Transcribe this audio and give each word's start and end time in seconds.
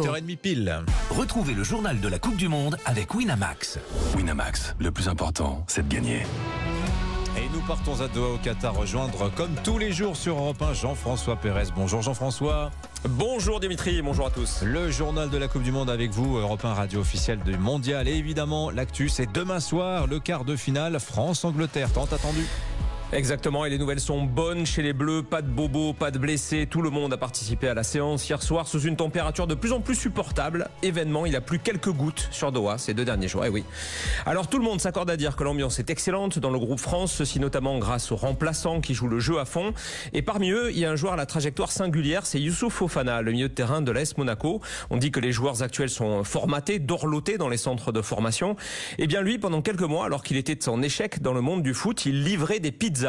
Monaco. 0.00 0.16
8h30 0.16 0.36
pile. 0.36 0.84
Retrouvez 1.10 1.54
le 1.54 1.64
journal 1.64 2.00
de 2.00 2.08
la 2.08 2.18
Coupe 2.18 2.36
du 2.36 2.48
Monde 2.48 2.76
avec 2.84 3.14
Winamax. 3.14 3.78
Winamax, 4.16 4.74
le 4.78 4.90
plus 4.90 5.08
important, 5.08 5.64
c'est 5.66 5.86
de 5.88 5.94
gagner. 5.94 6.22
Et 7.36 7.48
nous 7.52 7.60
partons 7.60 8.00
à 8.00 8.08
Doha 8.08 8.34
au 8.34 8.38
Qatar 8.38 8.74
rejoindre 8.74 9.30
comme 9.34 9.54
tous 9.62 9.78
les 9.78 9.92
jours 9.92 10.16
sur 10.16 10.36
Europe 10.36 10.60
1 10.60 10.74
Jean-François 10.74 11.36
Pérez. 11.36 11.68
Bonjour 11.76 12.02
Jean-François. 12.02 12.70
Bonjour 13.08 13.60
Dimitri, 13.60 14.02
bonjour 14.02 14.26
à 14.26 14.30
tous. 14.30 14.62
Le 14.62 14.90
journal 14.90 15.30
de 15.30 15.38
la 15.38 15.48
Coupe 15.48 15.62
du 15.62 15.72
Monde 15.72 15.88
avec 15.88 16.10
vous, 16.10 16.36
Europe 16.36 16.64
1 16.64 16.74
radio 16.74 17.00
officielle 17.00 17.40
du 17.40 17.56
Mondial. 17.56 18.08
Et 18.08 18.16
évidemment, 18.16 18.70
l'actu, 18.70 19.08
c'est 19.08 19.30
demain 19.30 19.60
soir, 19.60 20.06
le 20.06 20.18
quart 20.18 20.44
de 20.44 20.56
finale 20.56 20.98
France-Angleterre. 20.98 21.92
Tant 21.92 22.04
attendu. 22.04 22.44
Exactement, 23.12 23.64
et 23.64 23.70
les 23.70 23.78
nouvelles 23.78 23.98
sont 23.98 24.22
bonnes 24.22 24.64
chez 24.64 24.82
les 24.82 24.92
Bleus. 24.92 25.24
Pas 25.24 25.42
de 25.42 25.48
bobos, 25.48 25.94
pas 25.94 26.12
de 26.12 26.18
blessés. 26.20 26.68
Tout 26.70 26.80
le 26.80 26.90
monde 26.90 27.12
a 27.12 27.16
participé 27.16 27.66
à 27.66 27.74
la 27.74 27.82
séance 27.82 28.28
hier 28.28 28.40
soir 28.40 28.68
sous 28.68 28.82
une 28.82 28.94
température 28.94 29.48
de 29.48 29.56
plus 29.56 29.72
en 29.72 29.80
plus 29.80 29.96
supportable. 29.96 30.68
Événement, 30.84 31.26
il 31.26 31.34
a 31.34 31.40
plu 31.40 31.58
quelques 31.58 31.90
gouttes 31.90 32.28
sur 32.30 32.52
Doha 32.52 32.78
ces 32.78 32.94
deux 32.94 33.04
derniers 33.04 33.26
jours. 33.26 33.44
Et 33.44 33.48
oui. 33.48 33.64
Alors 34.26 34.46
tout 34.46 34.58
le 34.58 34.64
monde 34.64 34.80
s'accorde 34.80 35.10
à 35.10 35.16
dire 35.16 35.34
que 35.34 35.42
l'ambiance 35.42 35.80
est 35.80 35.90
excellente 35.90 36.38
dans 36.38 36.50
le 36.50 36.58
groupe 36.60 36.78
France, 36.78 37.12
ceci 37.12 37.40
notamment 37.40 37.80
grâce 37.80 38.12
aux 38.12 38.16
remplaçants 38.16 38.80
qui 38.80 38.94
jouent 38.94 39.08
le 39.08 39.18
jeu 39.18 39.40
à 39.40 39.44
fond. 39.44 39.74
Et 40.12 40.22
parmi 40.22 40.52
eux, 40.52 40.70
il 40.70 40.78
y 40.78 40.84
a 40.84 40.90
un 40.92 40.96
joueur 40.96 41.14
à 41.14 41.16
la 41.16 41.26
trajectoire 41.26 41.72
singulière, 41.72 42.26
c'est 42.26 42.40
Youssouf 42.40 42.74
Fofana, 42.74 43.22
le 43.22 43.32
milieu 43.32 43.48
de 43.48 43.54
terrain 43.54 43.82
de 43.82 43.90
l'AS 43.90 44.16
Monaco. 44.18 44.60
On 44.88 44.98
dit 44.98 45.10
que 45.10 45.18
les 45.18 45.32
joueurs 45.32 45.64
actuels 45.64 45.90
sont 45.90 46.22
formatés, 46.22 46.78
dorlotés 46.78 47.38
dans 47.38 47.48
les 47.48 47.56
centres 47.56 47.90
de 47.90 48.02
formation. 48.02 48.54
Et 48.98 49.08
bien 49.08 49.20
lui, 49.20 49.38
pendant 49.38 49.62
quelques 49.62 49.80
mois, 49.80 50.04
alors 50.04 50.22
qu'il 50.22 50.36
était 50.36 50.56
son 50.60 50.80
échec 50.80 51.22
dans 51.22 51.32
le 51.32 51.40
monde 51.40 51.64
du 51.64 51.74
foot, 51.74 52.06
il 52.06 52.22
livrait 52.22 52.60
des 52.60 52.70
pizzas 52.70 52.99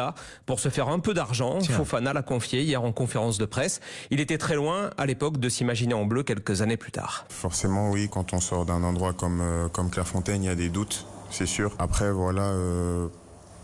pour 0.46 0.60
se 0.60 0.68
faire 0.68 0.88
un 0.88 0.98
peu 0.98 1.14
d'argent. 1.14 1.60
Fofana 1.60 2.12
l'a 2.12 2.22
confié 2.22 2.62
hier 2.62 2.82
en 2.82 2.92
conférence 2.92 3.38
de 3.38 3.44
presse. 3.44 3.80
Il 4.10 4.20
était 4.20 4.38
très 4.38 4.54
loin 4.54 4.90
à 4.98 5.06
l'époque 5.06 5.38
de 5.38 5.48
s'imaginer 5.48 5.94
en 5.94 6.04
bleu 6.04 6.22
quelques 6.22 6.62
années 6.62 6.76
plus 6.76 6.92
tard. 6.92 7.24
Forcément, 7.28 7.90
oui, 7.90 8.08
quand 8.10 8.32
on 8.32 8.40
sort 8.40 8.64
d'un 8.66 8.82
endroit 8.82 9.12
comme, 9.12 9.40
euh, 9.40 9.68
comme 9.68 9.90
Clairefontaine, 9.90 10.42
il 10.42 10.46
y 10.46 10.50
a 10.50 10.54
des 10.54 10.68
doutes, 10.68 11.06
c'est 11.30 11.46
sûr. 11.46 11.72
Après, 11.78 12.10
voilà, 12.10 12.42
euh, 12.42 13.08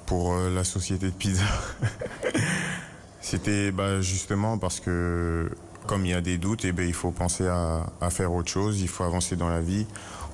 pour 0.06 0.34
euh, 0.34 0.50
la 0.54 0.64
société 0.64 1.06
de 1.06 1.12
pizza, 1.12 1.44
c'était 3.20 3.70
bah, 3.70 4.00
justement 4.00 4.58
parce 4.58 4.80
que 4.80 5.50
comme 5.86 6.04
il 6.04 6.10
y 6.10 6.14
a 6.14 6.20
des 6.20 6.36
doutes, 6.36 6.64
eh 6.64 6.72
ben, 6.72 6.86
il 6.86 6.92
faut 6.92 7.10
penser 7.10 7.46
à, 7.46 7.86
à 8.00 8.10
faire 8.10 8.32
autre 8.32 8.50
chose, 8.50 8.82
il 8.82 8.88
faut 8.88 9.04
avancer 9.04 9.36
dans 9.36 9.48
la 9.48 9.60
vie. 9.60 9.86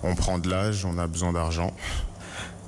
On 0.02 0.14
prend 0.14 0.38
de 0.38 0.50
l'âge, 0.50 0.84
on 0.84 0.98
a 0.98 1.06
besoin 1.06 1.32
d'argent. 1.32 1.72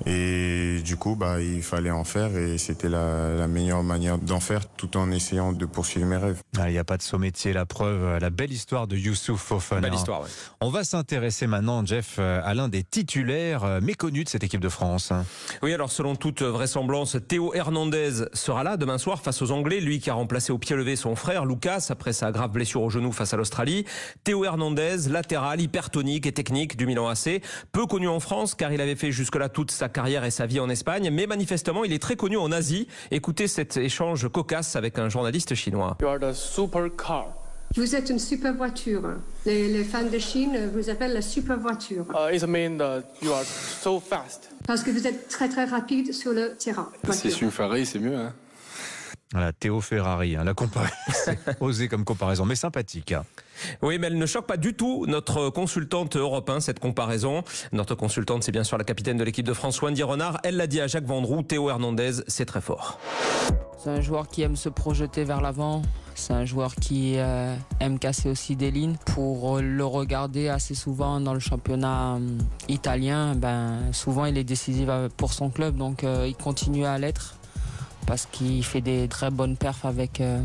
Et 0.05 0.79
du 0.85 0.95
coup, 0.95 1.15
bah, 1.15 1.41
il 1.41 1.61
fallait 1.61 1.91
en 1.91 2.03
faire 2.03 2.35
et 2.37 2.57
c'était 2.57 2.89
la, 2.89 3.33
la 3.35 3.47
meilleure 3.47 3.83
manière 3.83 4.17
d'en 4.17 4.39
faire 4.39 4.67
tout 4.69 4.95
en 4.97 5.11
essayant 5.11 5.51
de 5.53 5.65
poursuivre 5.65 6.05
mes 6.07 6.17
rêves. 6.17 6.41
Ah, 6.57 6.69
Il 6.69 6.73
n'y 6.73 6.79
a 6.79 6.83
pas 6.83 6.97
de 6.97 7.01
saut 7.01 7.17
métier, 7.17 7.53
la 7.53 7.65
preuve, 7.65 8.17
la 8.19 8.29
belle 8.29 8.51
histoire 8.51 8.87
de 8.87 8.95
Youssouf 8.95 9.41
Fofana. 9.41 9.81
Belle 9.81 9.95
histoire, 9.95 10.21
ouais. 10.21 10.29
On 10.61 10.69
va 10.69 10.83
s'intéresser 10.83 11.47
maintenant, 11.47 11.85
Jeff, 11.85 12.19
à 12.19 12.53
l'un 12.53 12.69
des 12.69 12.83
titulaires 12.83 13.63
euh, 13.63 13.81
méconnus 13.81 14.25
de 14.25 14.29
cette 14.29 14.43
équipe 14.43 14.61
de 14.61 14.69
France. 14.69 15.11
Oui, 15.61 15.73
alors 15.73 15.91
selon 15.91 16.15
toute 16.15 16.41
vraisemblance, 16.41 17.17
Théo 17.27 17.53
Hernandez 17.53 18.25
sera 18.33 18.63
là 18.63 18.77
demain 18.77 18.97
soir 18.97 19.21
face 19.21 19.41
aux 19.41 19.51
Anglais, 19.51 19.79
lui 19.79 19.99
qui 19.99 20.09
a 20.09 20.13
remplacé 20.13 20.51
au 20.51 20.57
pied 20.57 20.75
levé 20.75 20.95
son 20.95 21.15
frère 21.15 21.45
Lucas 21.45 21.87
après 21.89 22.13
sa 22.13 22.31
grave 22.31 22.51
blessure 22.51 22.81
au 22.81 22.89
genou 22.89 23.11
face 23.11 23.33
à 23.33 23.37
l'Australie. 23.37 23.85
Théo 24.23 24.45
Hernandez, 24.45 25.09
latéral, 25.09 25.61
hypertonique 25.61 26.25
et 26.25 26.31
technique 26.31 26.77
du 26.77 26.85
Milan 26.85 27.07
AC, 27.07 27.41
peu 27.71 27.85
connu 27.85 28.07
en 28.07 28.19
France 28.19 28.55
car 28.55 28.71
il 28.71 28.81
avait 28.81 28.95
fait 28.95 29.11
jusque-là 29.11 29.49
toute 29.49 29.71
sa 29.71 29.86
carrière 29.89 30.23
et 30.25 30.31
sa 30.31 30.45
vie 30.45 30.59
en 30.59 30.69
Espagne, 30.69 31.09
mais 31.11 31.27
manifestement 31.27 31.83
il 31.83 31.93
est 31.93 32.01
très 32.01 32.15
connu 32.15 32.37
en 32.37 32.51
Asie. 32.51 32.87
Écoutez 33.11 33.47
cet 33.47 33.77
échange 33.77 34.27
cocasse 34.29 34.75
avec 34.75 34.99
un 34.99 35.09
journaliste 35.09 35.55
chinois. 35.55 35.97
You 36.01 36.07
are 36.07 36.19
the 36.19 36.33
supercar. 36.33 37.33
Vous 37.75 37.95
êtes 37.95 38.09
une 38.09 38.19
super 38.19 38.53
voiture. 38.53 39.03
Les, 39.45 39.67
les 39.67 39.83
fans 39.83 40.03
de 40.03 40.17
Chine 40.17 40.69
vous 40.73 40.89
appellent 40.89 41.13
la 41.13 41.21
super 41.21 41.59
voiture. 41.59 42.05
Uh, 42.13 42.33
it 42.33 42.43
means 42.47 42.77
that 42.77 43.03
you 43.21 43.31
are 43.31 43.43
so 43.43 43.99
fast. 43.99 44.49
Parce 44.65 44.83
que 44.83 44.91
vous 44.91 45.05
êtes 45.05 45.27
très 45.27 45.49
très 45.49 45.65
rapide 45.65 46.13
sur 46.13 46.31
le 46.31 46.55
terrain. 46.55 46.89
Voiture. 47.03 47.43
une 47.43 47.51
Ferrari, 47.51 47.85
c'est 47.85 47.99
mieux. 47.99 48.15
Hein 48.15 48.33
Voilà, 49.33 49.51
Théo 49.51 49.81
Ferrari, 49.81 50.35
hein, 50.37 50.43
la 50.45 50.53
comparaison. 50.53 50.93
Osé 51.59 51.89
comme 51.89 52.05
comparaison, 52.05 52.45
mais 52.45 52.55
sympathique. 52.55 53.11
hein. 53.11 53.25
Oui, 53.81 53.97
mais 53.99 54.07
elle 54.07 54.17
ne 54.17 54.25
choque 54.25 54.45
pas 54.47 54.55
du 54.57 54.73
tout 54.73 55.05
notre 55.07 55.49
consultante 55.49 56.15
européen, 56.15 56.59
cette 56.61 56.79
comparaison. 56.79 57.43
Notre 57.73 57.95
consultante, 57.95 58.43
c'est 58.43 58.51
bien 58.53 58.63
sûr 58.63 58.77
la 58.77 58.83
capitaine 58.85 59.17
de 59.17 59.23
l'équipe 59.25 59.45
de 59.45 59.53
France, 59.53 59.81
Wendy 59.81 60.03
Renard. 60.03 60.39
Elle 60.43 60.55
l'a 60.55 60.67
dit 60.67 60.79
à 60.79 60.87
Jacques 60.87 61.05
Vendroux, 61.05 61.41
Théo 61.41 61.69
Hernandez, 61.69 62.11
c'est 62.27 62.45
très 62.45 62.61
fort. 62.61 62.99
C'est 63.77 63.89
un 63.89 64.01
joueur 64.01 64.27
qui 64.27 64.41
aime 64.43 64.55
se 64.55 64.69
projeter 64.69 65.23
vers 65.23 65.41
l'avant. 65.41 65.81
C'est 66.15 66.33
un 66.33 66.45
joueur 66.45 66.73
qui 66.75 67.13
euh, 67.17 67.55
aime 67.79 67.99
casser 67.99 68.29
aussi 68.29 68.55
des 68.55 68.71
lignes. 68.71 68.95
Pour 69.13 69.59
le 69.59 69.85
regarder 69.85 70.49
assez 70.49 70.73
souvent 70.73 71.19
dans 71.19 71.33
le 71.33 71.39
championnat 71.39 72.15
euh, 72.15 72.19
italien, 72.69 73.35
ben, 73.35 73.91
souvent 73.91 74.25
il 74.25 74.37
est 74.37 74.43
décisif 74.43 74.87
euh, 74.89 75.09
pour 75.15 75.31
son 75.31 75.49
club, 75.51 75.75
donc 75.75 76.03
euh, 76.03 76.25
il 76.27 76.35
continue 76.35 76.85
à 76.85 76.97
l'être 76.97 77.36
parce 78.07 78.25
qu'il 78.25 78.63
fait 78.63 78.81
des 78.81 79.07
très 79.07 79.29
bonnes 79.29 79.55
perfs 79.55 79.85
avec, 79.85 80.21
euh, 80.21 80.41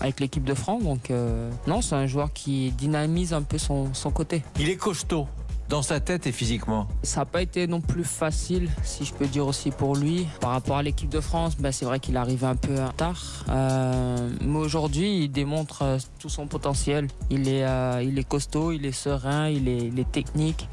avec 0.00 0.20
l'équipe 0.20 0.44
de 0.44 0.54
France. 0.54 0.82
Donc 0.82 1.10
euh, 1.10 1.50
non, 1.66 1.82
c'est 1.82 1.96
un 1.96 2.06
joueur 2.06 2.32
qui 2.32 2.70
dynamise 2.70 3.34
un 3.34 3.42
peu 3.42 3.58
son, 3.58 3.92
son 3.92 4.10
côté. 4.10 4.42
Il 4.58 4.70
est 4.70 4.76
costaud 4.76 5.26
dans 5.68 5.82
sa 5.82 6.00
tête 6.00 6.26
et 6.26 6.32
physiquement. 6.32 6.88
Ça 7.04 7.20
n'a 7.20 7.26
pas 7.26 7.42
été 7.42 7.66
non 7.66 7.80
plus 7.80 8.04
facile, 8.04 8.68
si 8.82 9.04
je 9.04 9.14
peux 9.14 9.26
dire 9.26 9.46
aussi 9.46 9.70
pour 9.70 9.94
lui. 9.94 10.26
Par 10.40 10.50
rapport 10.50 10.76
à 10.76 10.82
l'équipe 10.82 11.08
de 11.08 11.20
France, 11.20 11.56
ben, 11.56 11.70
c'est 11.70 11.84
vrai 11.84 12.00
qu'il 12.00 12.16
arrive 12.16 12.44
un 12.44 12.56
peu 12.56 12.74
tard. 12.96 13.44
Euh, 13.48 14.30
mais 14.40 14.58
aujourd'hui, 14.58 15.24
il 15.24 15.28
démontre 15.28 15.98
tout 16.18 16.28
son 16.28 16.46
potentiel. 16.48 17.06
Il 17.30 17.48
est, 17.48 17.64
euh, 17.64 18.02
il 18.02 18.18
est 18.18 18.28
costaud, 18.28 18.72
il 18.72 18.84
est 18.84 18.92
serein, 18.92 19.48
il 19.48 19.68
est, 19.68 19.78
il 19.78 19.98
est 19.98 20.10
technique. 20.10 20.68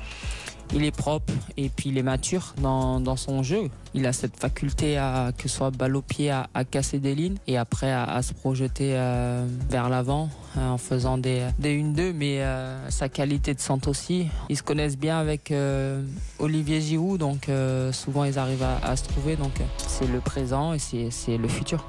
Il 0.73 0.83
est 0.83 0.95
propre 0.95 1.33
et 1.55 1.69
puis 1.69 1.89
il 1.89 1.97
est 1.97 2.03
mature 2.03 2.53
dans, 2.61 3.15
son 3.15 3.41
jeu. 3.43 3.69
Il 3.93 4.05
a 4.05 4.13
cette 4.13 4.37
faculté 4.37 4.97
à 4.97 5.31
que 5.37 5.47
soit 5.47 5.71
balle 5.71 6.01
pied 6.01 6.29
à, 6.29 6.47
casser 6.69 6.99
des 6.99 7.15
lignes 7.15 7.37
et 7.47 7.57
après 7.57 7.91
à, 7.91 8.21
se 8.21 8.33
projeter 8.33 8.91
euh, 8.95 9.45
vers 9.69 9.89
l'avant 9.89 10.29
euh, 10.57 10.69
en 10.69 10.77
faisant 10.77 11.17
des, 11.17 11.47
des 11.57 11.81
1-2 11.81 12.13
mais 12.13 12.41
euh, 12.41 12.89
sa 12.89 13.09
qualité 13.09 13.53
de 13.53 13.59
centre 13.59 13.89
aussi. 13.89 14.27
Ils 14.49 14.57
se 14.57 14.63
connaissent 14.63 14.97
bien 14.97 15.17
avec 15.17 15.53
Olivier 16.39 16.81
Giroud 16.81 17.19
donc 17.19 17.49
souvent 17.91 18.25
ils 18.25 18.37
arrivent 18.37 18.63
à, 18.63 18.77
à 18.83 18.95
se 18.95 19.03
trouver 19.03 19.35
donc 19.35 19.53
c'est 19.87 20.07
le 20.07 20.19
présent 20.19 20.73
et 20.73 20.79
c'est 20.79 21.37
le 21.37 21.47
futur. 21.47 21.85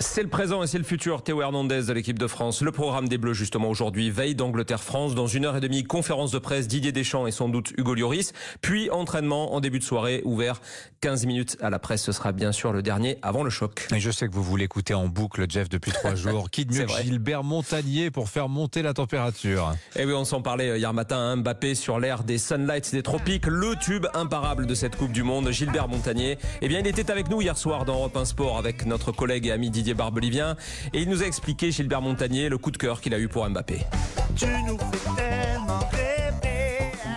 C'est 0.00 0.22
le 0.24 0.28
présent 0.28 0.60
et 0.62 0.66
c'est 0.66 0.78
le 0.78 0.84
futur. 0.84 1.22
Théo 1.22 1.40
Hernandez 1.40 1.84
de 1.84 1.92
l'équipe 1.92 2.18
de 2.18 2.26
France. 2.26 2.62
Le 2.62 2.72
programme 2.72 3.06
des 3.08 3.16
Bleus, 3.16 3.32
justement, 3.32 3.68
aujourd'hui, 3.68 4.10
veille 4.10 4.34
d'Angleterre-France. 4.34 5.14
Dans 5.14 5.28
une 5.28 5.44
heure 5.44 5.56
et 5.56 5.60
demie, 5.60 5.84
conférence 5.84 6.32
de 6.32 6.38
presse, 6.40 6.66
Didier 6.66 6.90
Deschamps 6.90 7.28
et 7.28 7.30
sans 7.30 7.48
doute 7.48 7.72
Hugo 7.78 7.94
Lloris. 7.94 8.32
Puis, 8.60 8.90
entraînement 8.90 9.54
en 9.54 9.60
début 9.60 9.78
de 9.78 9.84
soirée, 9.84 10.20
ouvert 10.24 10.60
15 11.00 11.26
minutes 11.26 11.56
à 11.60 11.70
la 11.70 11.78
presse. 11.78 12.02
Ce 12.02 12.10
sera 12.10 12.32
bien 12.32 12.50
sûr 12.50 12.72
le 12.72 12.82
dernier 12.82 13.18
avant 13.22 13.44
le 13.44 13.50
choc. 13.50 13.86
Et 13.94 14.00
je 14.00 14.10
sais 14.10 14.26
que 14.26 14.34
vous 14.34 14.42
voulez 14.42 14.64
écouter 14.64 14.94
en 14.94 15.06
boucle, 15.06 15.46
Jeff, 15.48 15.68
depuis 15.68 15.92
trois 15.92 16.14
jours. 16.16 16.50
Qui 16.50 16.66
de 16.66 16.74
mieux 16.74 16.86
que. 16.86 17.02
Gilbert 17.02 17.44
Montagnier 17.44 18.10
pour 18.10 18.28
faire 18.28 18.48
monter 18.48 18.82
la 18.82 18.94
température? 18.94 19.74
Et 19.94 20.04
oui, 20.04 20.12
on 20.12 20.24
s'en 20.24 20.42
parlait 20.42 20.76
hier 20.76 20.92
matin, 20.92 21.18
hein, 21.18 21.36
Mbappé 21.36 21.76
sur 21.76 22.00
l'air 22.00 22.24
des 22.24 22.38
Sunlights 22.38 22.90
des 22.90 23.02
Tropiques, 23.04 23.46
le 23.46 23.76
tube 23.76 24.06
imparable 24.12 24.66
de 24.66 24.74
cette 24.74 24.96
Coupe 24.96 25.12
du 25.12 25.22
Monde, 25.22 25.50
Gilbert 25.52 25.86
Montagnier. 25.86 26.36
Eh 26.62 26.68
bien, 26.68 26.80
il 26.80 26.86
était 26.88 27.12
avec 27.12 27.30
nous 27.30 27.40
hier 27.40 27.56
soir 27.56 27.84
dans 27.84 27.94
Europe 27.94 28.16
1 28.16 28.24
Sport 28.24 28.58
avec 28.58 28.86
notre 28.86 29.12
collègue 29.12 29.46
et 29.46 29.52
ami 29.52 29.70
Didier 29.70 29.83
Barbelivien. 29.92 30.56
Et 30.94 31.02
il 31.02 31.10
nous 31.10 31.22
a 31.22 31.26
expliqué, 31.26 31.70
Gilbert 31.70 32.00
Montagnier, 32.00 32.48
le 32.48 32.56
coup 32.56 32.70
de 32.70 32.78
cœur 32.78 33.02
qu'il 33.02 33.12
a 33.12 33.18
eu 33.18 33.28
pour 33.28 33.46
Mbappé. 33.48 33.80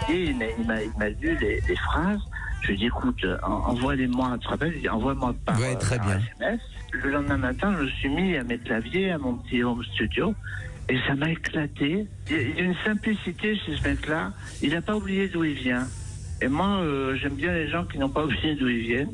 Il 0.10 0.36
m'a- 0.38 0.46
il 0.58 0.66
m'a 0.68 0.82
il 0.84 0.92
m'a 0.98 1.10
lu 1.10 1.38
les, 1.40 1.62
les 1.68 1.76
phrases. 1.76 2.20
Je 2.62 2.68
lui 2.68 2.74
ai 2.74 2.78
dit, 2.78 2.86
écoute, 2.88 3.26
en- 3.44 3.70
envoie-les-moi, 3.72 4.38
tu 4.40 4.46
te 4.46 4.50
rappelles, 4.50 4.90
envoie-moi 4.90 5.36
par, 5.46 5.60
Ouais, 5.60 5.76
très 5.76 5.98
par 5.98 6.08
bien. 6.08 6.20
SMS. 6.40 6.60
Le 6.92 7.12
lendemain 7.12 7.38
matin, 7.38 7.76
je 7.78 7.84
me 7.84 7.90
suis 7.90 8.10
mis 8.10 8.36
à 8.38 8.44
mes 8.44 8.58
claviers, 8.58 9.12
à 9.12 9.18
mon 9.18 9.36
petit 9.36 9.62
home 9.64 9.84
studio, 9.94 10.34
et 10.90 10.98
ça 11.08 11.16
m'a 11.16 11.30
éclaté. 11.30 12.08
Il 12.30 12.36
y 12.58 12.60
a 12.60 12.64
une 12.64 12.76
simplicité 12.86 13.56
chez 13.58 13.76
ce 13.78 13.84
mec-là. 13.88 14.32
Il 14.62 14.72
n'a 14.74 14.82
pas 14.82 14.96
oublié 14.96 15.28
d'où 15.28 15.44
il 15.44 15.54
vient. 15.54 15.88
Et 16.42 16.48
moi, 16.48 16.82
euh, 16.82 17.16
j'aime 17.16 17.36
bien 17.36 17.52
les 17.52 17.68
gens 17.70 17.86
qui 17.86 17.98
n'ont 17.98 18.10
pas 18.10 18.24
oublié 18.26 18.56
d'où 18.56 18.68
ils 18.68 18.82
viennent. 18.82 19.14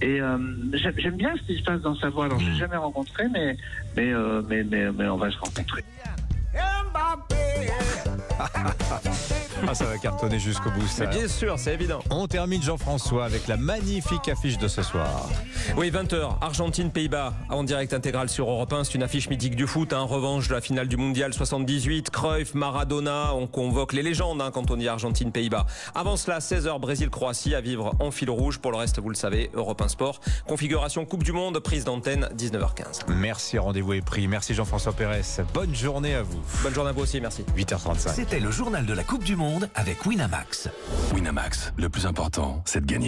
Et 0.00 0.20
euh, 0.20 0.38
j'aime 0.72 1.16
bien 1.16 1.34
ce 1.36 1.42
qui 1.42 1.58
se 1.58 1.64
passe 1.64 1.80
dans 1.82 1.94
sa 1.96 2.08
voix. 2.08 2.26
Alors, 2.26 2.38
je 2.38 2.50
l'ai 2.50 2.58
jamais 2.58 2.76
rencontré, 2.76 3.24
mais, 3.28 3.56
mais, 3.96 4.12
euh, 4.12 4.42
mais, 4.48 4.64
mais, 4.64 4.90
mais 4.92 5.08
on 5.08 5.16
va 5.16 5.30
se 5.30 5.38
rencontrer. 5.38 5.84
Ah, 9.68 9.74
ça 9.74 9.84
va 9.84 9.98
cartonner 9.98 10.38
jusqu'au 10.38 10.70
bout. 10.70 10.86
ça. 10.86 11.04
Bien 11.04 11.28
sûr, 11.28 11.58
c'est 11.58 11.74
évident. 11.74 12.00
On 12.08 12.26
termine 12.26 12.62
Jean-François 12.62 13.26
avec 13.26 13.46
la 13.46 13.58
magnifique 13.58 14.26
affiche 14.28 14.56
de 14.56 14.68
ce 14.68 14.82
soir. 14.82 15.28
Oui, 15.76 15.90
20h, 15.90 16.38
Argentine-Pays-Bas, 16.40 17.34
en 17.50 17.62
direct 17.62 17.92
intégral 17.92 18.30
sur 18.30 18.50
Europe 18.50 18.72
1. 18.72 18.84
C'est 18.84 18.94
une 18.94 19.02
affiche 19.02 19.28
mythique 19.28 19.56
du 19.56 19.66
foot, 19.66 19.92
hein, 19.92 20.00
revanche 20.00 20.48
de 20.48 20.54
la 20.54 20.62
finale 20.62 20.88
du 20.88 20.96
Mondial 20.96 21.34
78. 21.34 22.08
Cruyff, 22.08 22.54
Maradona, 22.54 23.34
on 23.34 23.46
convoque 23.46 23.92
les 23.92 24.02
légendes 24.02 24.40
hein, 24.40 24.50
quand 24.50 24.70
on 24.70 24.76
dit 24.76 24.88
Argentine-Pays-Bas. 24.88 25.66
Avant 25.94 26.16
cela, 26.16 26.38
16h, 26.38 26.80
Brésil-Croatie 26.80 27.54
à 27.54 27.60
vivre 27.60 27.92
en 28.00 28.10
fil 28.10 28.30
rouge. 28.30 28.60
Pour 28.60 28.70
le 28.72 28.78
reste, 28.78 28.98
vous 28.98 29.10
le 29.10 29.14
savez, 29.14 29.50
Europe 29.52 29.82
1 29.82 29.88
Sport. 29.88 30.20
Configuration 30.48 31.04
Coupe 31.04 31.22
du 31.22 31.32
Monde, 31.32 31.58
prise 31.58 31.84
d'antenne, 31.84 32.30
19h15. 32.34 33.02
Merci, 33.08 33.58
rendez-vous 33.58 33.92
est 33.92 34.00
pris. 34.00 34.26
Merci 34.26 34.54
Jean-François 34.54 34.94
Pérez. 34.94 35.20
Bonne 35.52 35.74
journée 35.74 36.14
à 36.14 36.22
vous. 36.22 36.40
Bonne 36.62 36.72
journée 36.74 36.90
à 36.90 36.92
vous 36.94 37.02
aussi, 37.02 37.20
merci. 37.20 37.44
8h35. 37.58 38.29
C'était 38.30 38.44
le 38.44 38.52
journal 38.52 38.86
de 38.86 38.94
la 38.94 39.02
Coupe 39.02 39.24
du 39.24 39.34
Monde 39.34 39.68
avec 39.74 40.06
Winamax. 40.06 40.68
Winamax, 41.12 41.72
le 41.76 41.88
plus 41.88 42.06
important, 42.06 42.62
c'est 42.64 42.80
de 42.80 42.86
gagner. 42.86 42.98